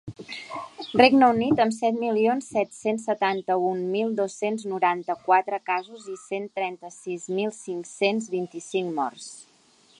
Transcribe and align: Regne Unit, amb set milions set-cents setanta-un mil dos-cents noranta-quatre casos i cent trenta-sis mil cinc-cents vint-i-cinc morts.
Regne 1.01 1.27
Unit, 1.33 1.59
amb 1.65 1.75
set 1.79 1.99
milions 2.03 2.47
set-cents 2.55 3.03
setanta-un 3.09 3.83
mil 3.97 4.17
dos-cents 4.21 4.65
noranta-quatre 4.73 5.59
casos 5.71 6.09
i 6.15 6.17
cent 6.25 6.51
trenta-sis 6.61 7.31
mil 7.41 7.53
cinc-cents 7.63 8.31
vint-i-cinc 8.39 8.95
morts. 9.03 9.33